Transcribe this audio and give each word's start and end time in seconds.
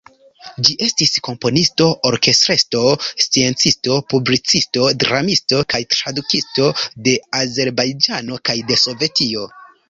Ĝi 0.67 0.75
estis 0.83 1.11
komponisto, 1.25 1.89
orkestrestro, 2.11 2.81
sciencisto, 3.25 3.97
publicisto, 4.13 4.87
dramisto 5.05 5.61
kaj 5.75 5.83
tradukisto 5.93 6.67
de 7.09 7.15
Azerbajĝano 7.43 8.41
kaj 8.51 8.57
de 8.73 8.81
Sovetio. 8.87 9.47